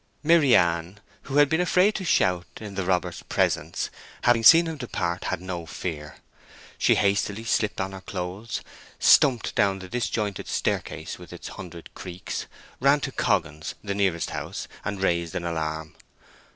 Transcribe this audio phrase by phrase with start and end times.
[0.23, 0.99] Maryann,
[1.29, 3.91] who had been afraid to shout in the robber's presence,
[4.23, 6.15] having seen him depart had no fear.
[6.79, 8.61] She hastily slipped on her clothes,
[8.97, 12.47] stumped down the disjointed staircase with its hundred creaks,
[12.79, 15.95] ran to Coggan's, the nearest house, and raised an alarm.